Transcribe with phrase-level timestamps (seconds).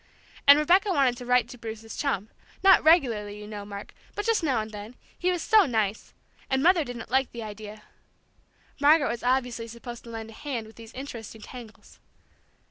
[0.47, 2.31] And Rebecca wanted to write to Bruce's chum,
[2.63, 6.15] not regularly, you know, Mark, but just now and then, he was so nice!
[6.49, 7.83] And Mother didn't like the idea.
[8.79, 11.99] Margaret was obviously supposed to lend a hand with these interesting tangles.